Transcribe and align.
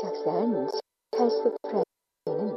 작사한 0.00 0.68
찰스 1.10 1.50
프라이는 1.62 2.56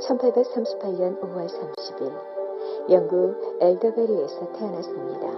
1838년 0.00 1.18
5월 1.18 1.46
30일 1.48 2.90
영국 2.90 3.56
엘더베리에서 3.58 4.52
태어났습니다. 4.52 5.30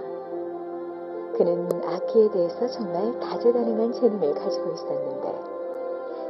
그는 1.37 1.69
악기에 1.85 2.31
대해서 2.31 2.67
정말 2.67 3.17
다재다능한 3.21 3.93
재능을 3.93 4.33
가지고 4.33 4.73
있었는데 4.73 5.33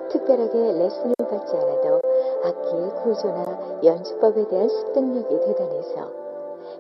특별하게 0.09 0.71
레슨을 0.73 1.15
받지 1.17 1.55
않아도 1.55 2.01
악기의 2.43 3.03
구조나 3.03 3.81
연주법에 3.83 4.47
대한 4.49 4.69
습득력이 4.69 5.39
대단해서 5.39 6.11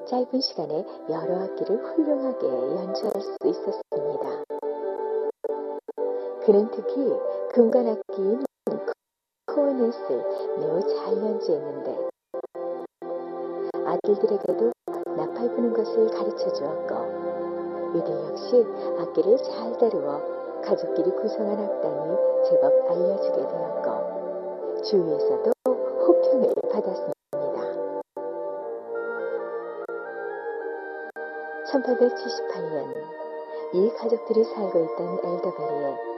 짧은 0.05 0.41
시간에 0.41 0.85
여러 1.09 1.43
악기를 1.45 1.75
훌륭하게 1.77 2.47
연주할 2.47 3.19
수 3.19 3.35
있었습니다. 3.45 4.10
그는 6.43 6.67
특히 6.71 6.95
금관악기인 7.53 8.43
코어넷을 9.45 10.25
매우 10.57 10.81
잘 10.81 11.15
연주했는데 11.15 12.09
아들들에게도 13.85 14.71
나팔 15.17 15.49
부는 15.53 15.71
것을 15.71 16.07
가르쳐 16.07 16.51
주었고 16.51 17.95
이들 17.95 18.23
역시 18.25 18.65
악기를 18.97 19.37
잘 19.37 19.77
다루어 19.77 20.61
가족끼리 20.63 21.11
구성한 21.11 21.59
악단이 21.59 22.17
제법 22.49 22.89
알려지게 22.89 23.35
되었고 23.35 24.81
주위에서도 24.81 25.51
호평을 25.67 26.53
받았습니다. 26.71 27.11
1878년 31.71 32.95
이 33.73 33.93
가족들이 33.93 34.43
살고 34.43 34.79
있던 34.79 35.19
엘더베리에 35.23 36.10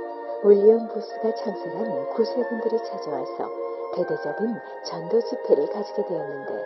윌리엄 0.46 0.90
보스가 0.90 1.34
창설한 1.36 2.10
구세군들이 2.10 2.78
찾아와서 2.84 3.50
대대적인 3.96 4.60
전도 4.84 5.22
집회를 5.22 5.70
가지게 5.70 6.06
되었는데 6.06 6.66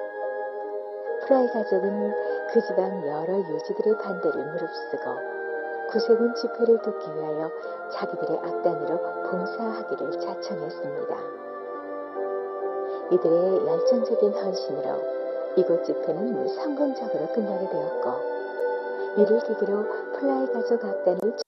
프라이 1.21 1.47
가족은 1.47 2.13
그 2.51 2.61
지방 2.61 3.05
여러 3.05 3.37
유지들의 3.37 3.97
반대를 3.99 4.45
무릅쓰고 4.45 5.37
구세군 5.91 6.33
집회를 6.33 6.81
돕기 6.81 7.15
위하여 7.15 7.51
자기들의 7.91 8.39
악단으로 8.39 8.99
봉사하기를 9.29 10.19
자청했습니다. 10.21 11.17
이들의 13.11 13.67
열정적인 13.67 14.33
헌신으로 14.33 15.01
이곳 15.55 15.85
집회는 15.85 16.47
성공적으로 16.47 17.27
끝나게 17.27 17.69
되었고 17.69 18.37
이를 19.17 19.39
계기로 19.39 19.83
플라이 20.13 20.51
가족 20.51 20.83
악단을 20.83 21.46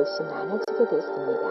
곳이 0.00 0.22
많아지게 0.22 0.86
됐습니다. 0.86 1.50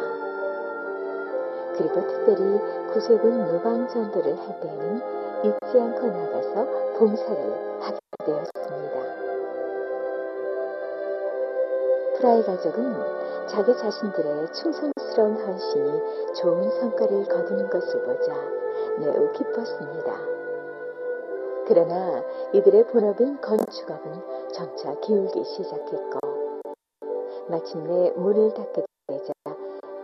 그리고 1.78 2.08
특별히 2.08 2.60
구세군 2.92 3.46
노방전도를 3.46 4.40
할 4.40 4.60
때에는 4.60 5.02
잊지 5.44 5.80
않고 5.80 6.08
나가서 6.08 6.66
봉사를 6.98 7.80
하게 7.80 8.00
되었습니다. 8.26 9.00
플라이 12.18 12.44
가족은 12.44 12.96
자기 13.48 13.78
자신들의 13.78 14.52
충성스러운 14.54 15.36
헌신이 15.46 16.34
좋은 16.34 16.72
성과를 16.72 17.26
거두는 17.26 17.70
것을 17.70 18.02
보자 18.04 18.34
매우 18.98 19.32
기뻤습니다. 19.34 20.20
그러나 21.68 22.24
이들의 22.54 22.88
본업인 22.88 23.40
건축업은 23.40 24.50
점차 24.52 24.96
기울기 25.02 25.44
시작했고 25.44 26.29
마침내 27.50 28.12
문을 28.12 28.54
닫게 28.54 28.86
되자 29.08 29.34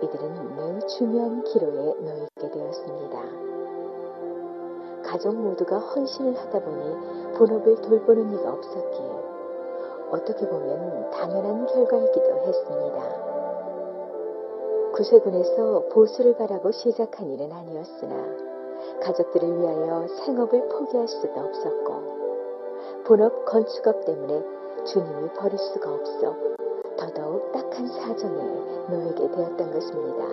이들은 0.01 0.55
매우 0.55 0.79
중요한 0.87 1.43
기로에 1.43 1.93
놓이게 1.93 2.49
되었습니다. 2.51 3.21
가족 5.03 5.35
모두가 5.35 5.77
헌신을 5.77 6.35
하다 6.35 6.59
보니 6.59 7.35
본업을 7.37 7.81
돌보는 7.81 8.33
이가 8.33 8.51
없었기에 8.51 9.11
어떻게 10.09 10.47
보면 10.47 11.11
당연한 11.11 11.67
결과이기도 11.67 12.37
했습니다. 12.47 13.25
구세군에서 14.93 15.83
보수를 15.89 16.35
바라고 16.37 16.71
시작한 16.71 17.29
일은 17.29 17.51
아니었으나 17.51 18.15
가족들을 19.03 19.59
위하여 19.59 20.07
생업을 20.07 20.67
포기할 20.69 21.07
수도 21.07 21.39
없었고 21.39 23.03
본업 23.05 23.45
건축업 23.45 24.03
때문에 24.05 24.43
주님을 24.85 25.33
버릴 25.33 25.59
수가 25.59 25.93
없어 25.93 26.54
더더욱 27.05 27.51
딱한 27.51 27.87
사정에 27.87 28.41
놓이게 28.89 29.29
되었던 29.29 29.71
것입니다. 29.71 30.25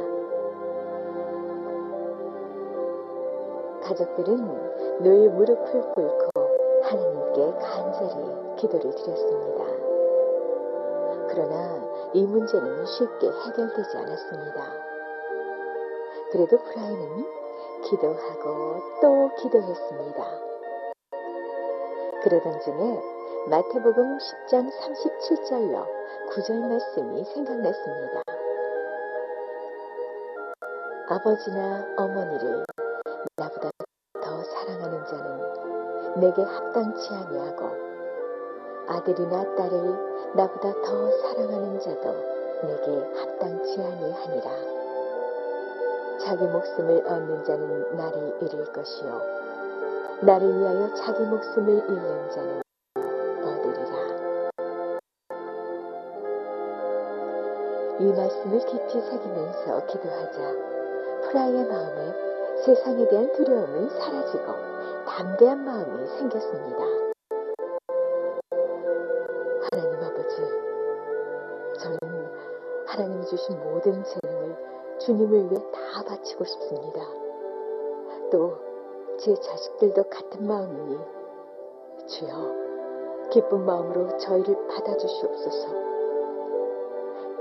가족들은 3.83 5.03
늘 5.03 5.31
무릎을 5.31 5.93
꿇고 5.93 6.31
하나님께 6.83 7.59
간절히 7.59 8.57
기도를 8.57 8.95
드렸습니다. 8.95 9.65
그러나 11.29 12.11
이 12.15 12.25
문제는 12.25 12.87
쉽게 12.87 13.27
해결되지 13.29 13.97
않았습니다. 13.97 14.63
그래도 16.31 16.59
프라이는 16.59 17.27
기도하고 17.85 18.81
또 19.03 19.31
기도했습니다. 19.37 20.25
그러던 22.23 22.61
중에 22.61 23.12
마태복음 23.49 24.19
10장 24.19 24.71
37절로 24.71 25.85
9절 26.31 26.61
말씀이 26.61 27.25
생각났습니다. 27.25 28.23
아버지나 31.09 31.87
어머니를 31.97 32.65
나보다 33.37 33.71
더 34.23 34.45
사랑하는 34.45 35.05
자는 35.07 36.21
내게 36.21 36.41
합당치 36.41 37.13
아니하고 37.13 37.67
아들이나 38.87 39.57
딸을 39.57 40.35
나보다 40.37 40.73
더 40.83 41.11
사랑하는 41.11 41.81
자도 41.81 42.15
내게 42.63 43.19
합당치 43.19 43.83
아니하니라. 43.83 44.51
자기 46.21 46.45
목숨을 46.45 47.05
얻는 47.05 47.45
자는 47.45 47.97
나를 47.97 48.39
잃을 48.41 48.73
것이요 48.73 49.21
나를 50.21 50.61
위하여 50.61 50.95
자기 50.95 51.25
목숨을 51.25 51.75
잃는 51.89 52.31
자는 52.31 52.63
이 58.03 58.05
말씀을 58.05 58.59
깊이 58.67 59.01
새기면서 59.01 59.87
기도하자 59.87 60.39
프라이의 61.23 61.67
마음에 61.69 62.13
세상에 62.65 63.07
대한 63.07 63.33
두려움은 63.33 63.91
사라지고 63.91 64.45
담대한 65.07 65.65
마음이 65.65 66.09
생겼습니다. 66.19 66.85
하나님 69.71 70.05
아버지, 70.05 70.37
저는 71.79 71.99
하나님이 72.87 73.25
주신 73.27 73.57
모든 73.63 74.03
재능을 74.03 74.57
주님을 74.99 75.53
위해 75.53 75.63
다 75.71 76.03
바치고 76.05 76.45
싶습니다. 76.45 77.01
또 78.33 78.73
제 79.19 79.33
자식들도 79.37 80.03
같은 80.11 80.49
마음이니 80.49 80.99
주여 82.09 83.29
기쁜 83.31 83.65
마음으로 83.65 84.17
저희를 84.17 84.67
받아주시옵소서. 84.67 85.92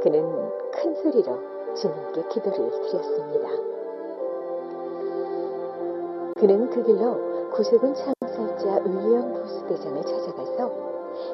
그는 0.02 0.52
큰 0.72 0.96
소리로 0.96 1.76
주님께 1.76 2.28
기도를 2.30 2.72
드렸습니다. 2.72 3.50
그는 6.40 6.70
그 6.72 6.84
길로 6.84 7.52
구세군 7.52 7.94
창설자 7.94 8.82
윌리엄 8.84 9.34
보스 9.34 9.64
대장을 9.68 10.02
찾아가서 10.04 10.72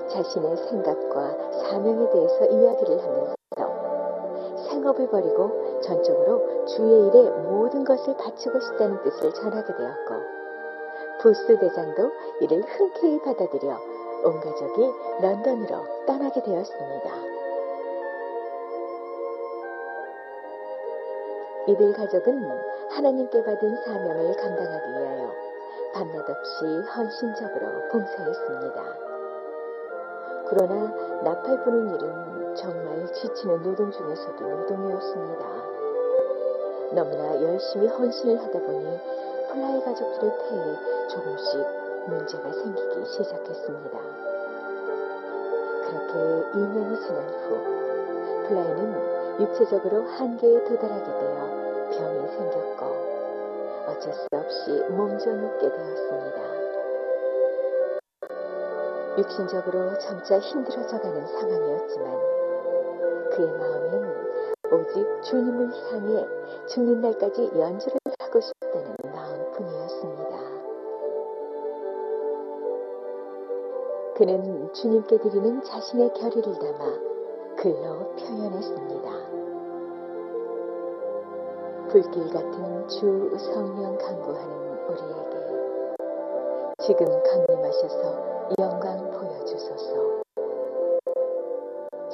자신의 0.10 0.58
생각과 0.58 1.52
사명에 1.64 2.10
대해서 2.10 2.46
이야기를 2.46 3.04
하면서 3.04 3.36
생업을 4.70 5.10
버리고 5.10 5.80
전적으로 5.82 6.66
주의 6.66 7.08
일에 7.08 7.30
모든 7.30 7.86
것을 7.86 8.18
바치고 8.18 8.60
싶다는 8.60 9.02
뜻을 9.04 9.34
전하게 9.34 9.68
되었고 9.78 10.14
부스 11.22 11.58
대장도 11.58 12.12
이를 12.42 12.64
흔쾌히 12.64 13.22
받아들여 13.22 13.80
온 14.26 14.40
가족이 14.42 14.92
런던으로 15.22 16.06
떠나게 16.06 16.42
되었습니다. 16.44 17.37
이들 21.68 21.92
가족은 21.92 22.50
하나님께 22.92 23.44
받은 23.44 23.76
사명을 23.84 24.38
감당하기 24.38 24.90
위하여 24.92 25.34
밤낮 25.94 26.30
없이 26.30 26.66
헌신적으로 26.96 27.90
봉사했습니다. 27.92 28.84
그러나 30.50 30.76
나팔 31.26 31.64
부는 31.66 31.94
일은 31.94 32.56
정말 32.56 33.06
지치는 33.12 33.64
노동 33.64 33.92
중에서도 33.92 34.48
노동이었습니다. 34.48 35.46
너무나 36.94 37.42
열심히 37.42 37.88
헌신을 37.88 38.42
하다 38.44 38.60
보니 38.60 39.00
플라이 39.52 39.84
가족들의 39.84 40.32
폐에 40.38 41.08
조금씩 41.10 41.66
문제가 42.08 42.50
생기기 42.54 43.06
시작했습니다. 43.06 44.00
그렇게 45.84 46.14
2년이 46.54 47.06
지난 47.06 47.24
후 47.28 48.48
플라이는 48.48 49.40
육체적으로 49.42 50.04
한계에 50.04 50.64
도달하게 50.64 51.06
되어 51.06 51.57
병이 51.90 52.28
생겼고 52.28 52.86
어쩔 53.88 54.14
수 54.14 54.28
없이 54.34 54.72
몸져 54.90 55.32
눕게 55.32 55.70
되었습니다. 55.70 56.58
육신적으로 59.18 59.98
점차 59.98 60.38
힘들어져가는 60.40 61.26
상황이었지만 61.26 62.20
그의 63.32 63.52
마음엔 63.52 64.28
오직 64.72 65.24
주님을 65.24 65.72
향해 65.92 66.28
죽는 66.68 67.02
날까지 67.02 67.52
연주를 67.58 67.98
하고 68.20 68.40
싶다는 68.42 68.96
마음뿐이었습니다. 69.04 70.38
그는 74.16 74.74
주님께 74.74 75.18
드리는 75.20 75.64
자신의 75.64 76.14
결의를 76.14 76.54
담아 76.60 77.00
글로 77.58 78.16
표현했습니다. 78.16 79.27
불길 81.90 82.30
같은 82.32 82.88
주 82.90 83.30
성령 83.38 83.98
강구하는 83.98 84.78
우리에게 84.90 85.38
지금 86.80 87.06
강림하셔서 87.24 88.50
영광 88.60 89.10
보여주소서. 89.12 90.22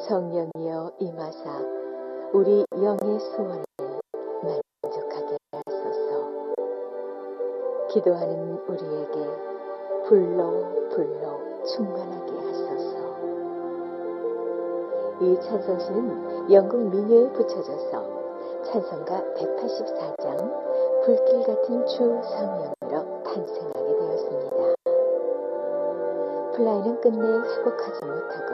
성령이여 0.08 0.92
임하사 1.00 1.66
우리 2.34 2.64
영의 2.72 3.20
소원을 3.20 3.66
만족하게 4.44 5.38
하소서. 5.52 6.28
기도하는 7.90 8.60
우리에게 8.68 9.28
불로 10.08 10.88
불로 10.90 11.64
충만하게 11.66 12.32
하소서. 12.32 12.94
이 15.22 15.40
찬송시는 15.42 16.52
영국 16.52 16.80
민요에 16.92 17.32
붙여져서 17.32 18.23
찬송가 18.74 19.22
184장 19.36 21.04
불길 21.06 21.44
같은 21.44 21.86
주 21.86 21.98
성령으로 22.24 23.24
탄생하게 23.24 23.98
되었습니다. 24.00 24.74
플라이는 26.56 27.02
끝내 27.02 27.22
회복하지 27.22 28.04
못하고 28.04 28.50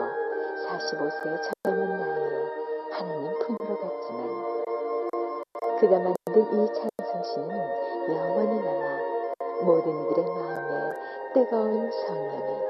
45세의 0.68 1.40
젊은 1.64 1.88
나이에 1.88 2.44
하나님 2.92 3.32
품으로 3.38 3.78
갔지만 3.80 4.62
그가 5.80 5.98
만든 5.98 6.42
이 6.52 6.68
찬송시는 6.74 7.50
영원히 8.10 8.60
남아 8.60 9.64
모든 9.64 9.88
이들의 10.10 10.28
마음에 10.28 10.96
뜨거운 11.32 11.90
성령이 11.90 12.69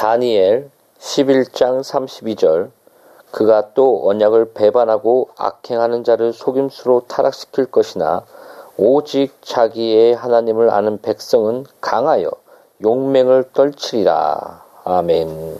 다니엘 0.00 0.70
11장 0.98 1.82
32절 1.82 2.70
그가 3.32 3.74
또 3.74 4.08
언약을 4.08 4.54
배반하고 4.54 5.28
악행하는 5.36 6.04
자를 6.04 6.32
속임수로 6.32 7.02
타락시킬 7.06 7.66
것이나 7.66 8.24
오직 8.78 9.36
자기의 9.42 10.14
하나님을 10.14 10.70
아는 10.70 11.02
백성은 11.02 11.66
강하여 11.82 12.30
용맹을 12.82 13.50
떨치리라. 13.52 14.64
아멘. 14.84 15.58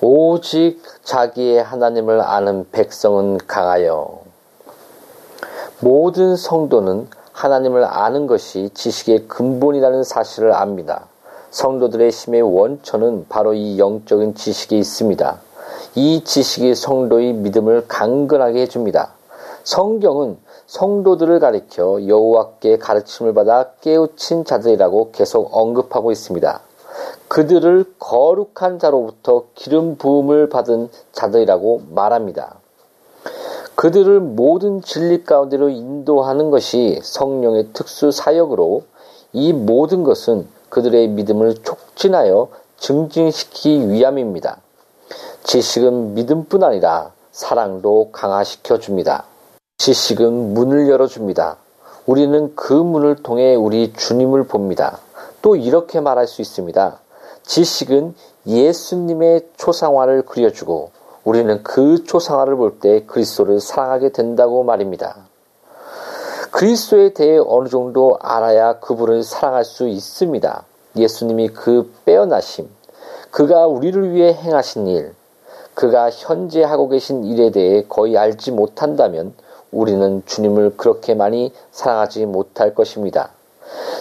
오직 0.00 0.82
자기의 1.02 1.62
하나님을 1.62 2.22
아는 2.22 2.70
백성은 2.70 3.40
강하여 3.46 4.22
모든 5.80 6.34
성도는 6.34 7.10
하나님을 7.32 7.84
아는 7.84 8.26
것이 8.26 8.70
지식의 8.72 9.28
근본이라는 9.28 10.02
사실을 10.02 10.54
압니다. 10.54 11.07
성도들의 11.50 12.10
힘의 12.10 12.42
원천은 12.42 13.26
바로 13.28 13.54
이 13.54 13.78
영적인 13.78 14.34
지식에 14.34 14.76
있습니다. 14.76 15.40
이 15.94 16.22
지식이 16.24 16.74
성도의 16.74 17.32
믿음을 17.32 17.86
강건하게 17.88 18.62
해줍니다. 18.62 19.14
성경은 19.64 20.36
성도들을 20.66 21.40
가리켜 21.40 22.06
여호와께 22.06 22.78
가르침을 22.78 23.32
받아 23.34 23.70
깨우친 23.80 24.44
자들이라고 24.44 25.10
계속 25.12 25.48
언급하고 25.56 26.12
있습니다. 26.12 26.60
그들을 27.28 27.84
거룩한 27.98 28.78
자로부터 28.78 29.44
기름 29.54 29.96
부음을 29.96 30.48
받은 30.48 30.88
자들이라고 31.12 31.82
말합니다. 31.90 32.56
그들을 33.74 34.20
모든 34.20 34.82
진리 34.82 35.24
가운데로 35.24 35.68
인도하는 35.68 36.50
것이 36.50 36.98
성령의 37.02 37.68
특수 37.72 38.10
사역으로 38.10 38.82
이 39.32 39.52
모든 39.52 40.02
것은 40.02 40.48
그들의 40.68 41.08
믿음을 41.08 41.56
촉진하여 41.62 42.48
증진시키기 42.78 43.90
위함입니다. 43.90 44.58
지식은 45.44 46.14
믿음뿐 46.14 46.62
아니라 46.62 47.12
사랑도 47.32 48.10
강화시켜 48.12 48.78
줍니다. 48.78 49.24
지식은 49.78 50.54
문을 50.54 50.88
열어줍니다. 50.88 51.56
우리는 52.06 52.54
그 52.56 52.72
문을 52.72 53.16
통해 53.22 53.54
우리 53.54 53.92
주님을 53.92 54.44
봅니다. 54.44 54.98
또 55.42 55.56
이렇게 55.56 56.00
말할 56.00 56.26
수 56.26 56.42
있습니다. 56.42 57.00
지식은 57.44 58.14
예수님의 58.46 59.48
초상화를 59.56 60.22
그려주고 60.22 60.90
우리는 61.24 61.62
그 61.62 62.04
초상화를 62.04 62.56
볼 62.56 62.80
때 62.80 63.04
그리스도를 63.06 63.60
사랑하게 63.60 64.10
된다고 64.10 64.64
말입니다. 64.64 65.27
그리스도에 66.58 67.10
대해 67.10 67.38
어느 67.46 67.68
정도 67.68 68.18
알아야 68.20 68.80
그분을 68.80 69.22
사랑할 69.22 69.64
수 69.64 69.86
있습니다. 69.86 70.64
예수님이 70.96 71.50
그 71.50 71.94
빼어나심, 72.04 72.68
그가 73.30 73.68
우리를 73.68 74.12
위해 74.12 74.34
행하신 74.34 74.88
일, 74.88 75.14
그가 75.74 76.10
현재 76.10 76.64
하고 76.64 76.88
계신 76.88 77.22
일에 77.22 77.52
대해 77.52 77.84
거의 77.88 78.18
알지 78.18 78.50
못한다면 78.50 79.34
우리는 79.70 80.24
주님을 80.26 80.76
그렇게 80.76 81.14
많이 81.14 81.52
사랑하지 81.70 82.26
못할 82.26 82.74
것입니다. 82.74 83.30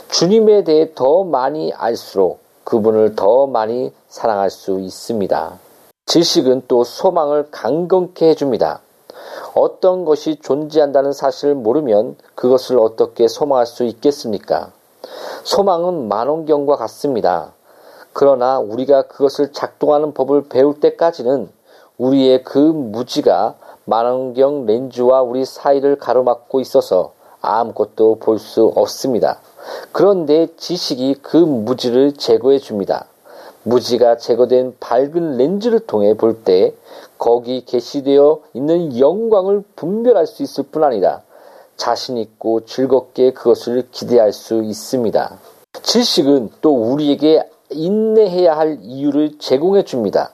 주님에 0.09 0.63
대해 0.63 0.89
더 0.95 1.23
많이 1.23 1.71
알수록 1.73 2.39
그분을 2.63 3.15
더 3.15 3.45
많이 3.45 3.93
사랑할 4.07 4.49
수 4.49 4.79
있습니다. 4.79 5.59
지식은 6.07 6.63
또 6.67 6.83
소망을 6.83 7.49
강건케 7.51 8.29
해줍니다. 8.29 8.81
어떤 9.57 10.05
것이 10.05 10.37
존재한다는 10.41 11.13
사실을 11.13 11.55
모르면 11.55 12.15
그것을 12.35 12.77
어떻게 12.79 13.27
소망할 13.27 13.65
수 13.65 13.83
있겠습니까? 13.83 14.71
소망은 15.43 16.07
만원경과 16.07 16.75
같습니다. 16.75 17.53
그러나 18.13 18.59
우리가 18.59 19.03
그것을 19.03 19.51
작동하는 19.51 20.13
법을 20.13 20.49
배울 20.49 20.79
때까지는 20.79 21.49
우리의 21.97 22.43
그 22.43 22.57
무지가 22.57 23.55
만원경 23.85 24.65
렌즈와 24.65 25.21
우리 25.21 25.45
사이를 25.45 25.97
가로막고 25.97 26.59
있어서 26.59 27.13
아무것도 27.41 28.19
볼 28.19 28.39
수 28.39 28.71
없습니다. 28.75 29.39
그런데 29.91 30.47
지식이 30.57 31.15
그 31.21 31.37
무지를 31.37 32.13
제거해 32.13 32.59
줍니다. 32.59 33.05
무지가 33.63 34.17
제거된 34.17 34.75
밝은 34.79 35.37
렌즈를 35.37 35.79
통해 35.79 36.13
볼 36.15 36.43
때 36.43 36.73
거기 37.17 37.65
게시되어 37.65 38.39
있는 38.53 38.97
영광을 38.99 39.63
분별할 39.75 40.27
수 40.27 40.43
있을 40.43 40.65
뿐 40.71 40.83
아니라 40.83 41.21
자신 41.75 42.17
있고 42.17 42.65
즐겁게 42.65 43.31
그것을 43.33 43.87
기대할 43.91 44.33
수 44.33 44.63
있습니다. 44.63 45.39
지식은 45.81 46.49
또 46.61 46.73
우리에게 46.73 47.47
인내해야 47.69 48.57
할 48.57 48.79
이유를 48.81 49.39
제공해 49.39 49.83
줍니다. 49.83 50.31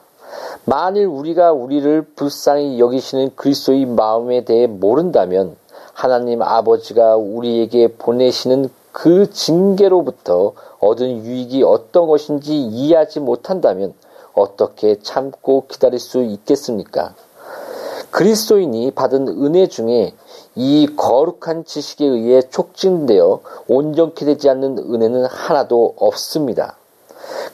만일 0.64 1.06
우리가 1.06 1.52
우리를 1.52 2.02
불쌍히 2.16 2.78
여기시는 2.78 3.32
그리스도의 3.36 3.84
마음에 3.86 4.44
대해 4.44 4.66
모른다면 4.66 5.56
하나님 5.92 6.42
아버지가 6.42 7.16
우리에게 7.16 7.88
보내시는 7.98 8.70
그 8.92 9.30
징계로부터 9.30 10.52
얻은 10.78 11.24
유익이 11.24 11.62
어떤 11.62 12.06
것인지 12.06 12.56
이해하지 12.56 13.20
못한다면 13.20 13.92
어떻게 14.34 14.98
참고 15.00 15.66
기다릴 15.66 15.98
수 15.98 16.22
있겠습니까? 16.22 17.14
그리스도인이 18.10 18.92
받은 18.92 19.28
은혜 19.28 19.66
중에 19.66 20.14
이 20.54 20.88
거룩한 20.96 21.64
지식에 21.64 22.04
의해 22.04 22.42
촉진되어 22.42 23.40
온전케 23.66 24.24
되지 24.24 24.48
않는 24.50 24.78
은혜는 24.78 25.24
하나도 25.26 25.94
없습니다. 25.96 26.76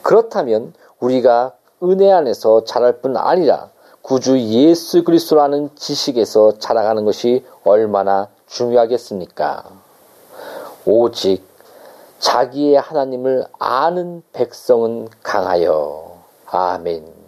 그렇다면 0.03 0.73
우리가 0.99 1.53
은혜 1.83 2.11
안에서 2.11 2.63
자랄 2.63 3.01
뿐 3.01 3.17
아니라 3.17 3.69
구주 4.03 4.39
예수 4.39 5.03
그리스도라는 5.03 5.71
지식에서 5.75 6.59
자라가는 6.59 7.05
것이 7.05 7.43
얼마나 7.63 8.27
중요하겠습니까? 8.47 9.63
오직 10.85 11.43
자기의 12.19 12.75
하나님을 12.75 13.45
아는 13.57 14.21
백성은 14.31 15.09
강하여. 15.23 16.10
아멘. 16.53 17.20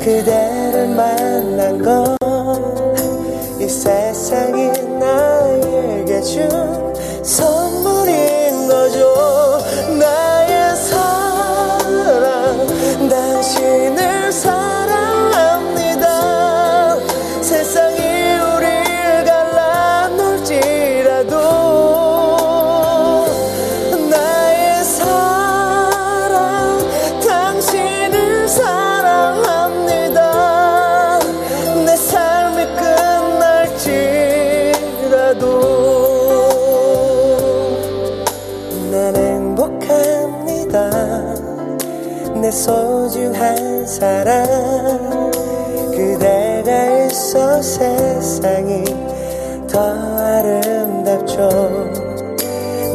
그대를 0.00 0.88
만난 0.88 1.82
건 1.82 2.22
이 3.62 3.68
세상이 3.68 4.72
나에게 4.98 6.20
준 6.22 6.48
선 7.22 7.61
소중한 42.52 43.86
사람 43.86 44.44
그대가 45.90 47.06
있어 47.06 47.60
세상이 47.62 48.84
더 49.68 49.80
아름답죠. 49.80 51.48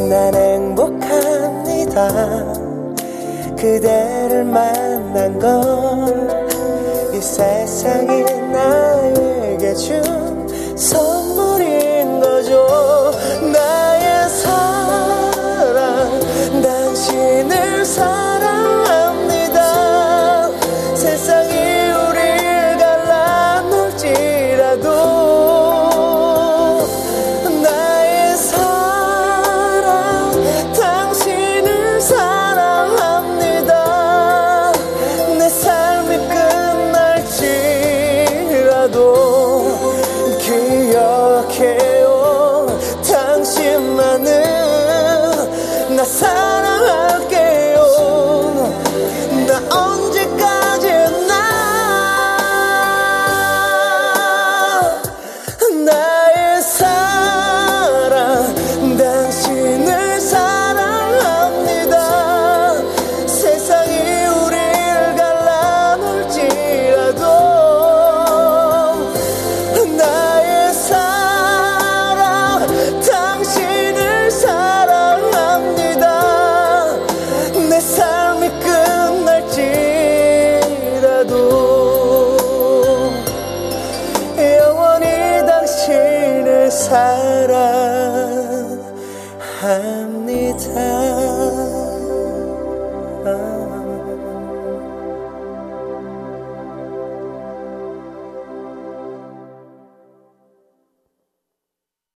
난 0.08 0.34
행복합니다. 0.34 2.08
그대를 3.56 4.44
만난 4.44 5.38
건 5.38 6.38
이 7.18 7.20
세상이 7.20 8.22
나에게 8.52 9.74
준 9.74 10.76
선물인 10.76 12.20
거죠. 12.20 13.10
나 13.52 13.77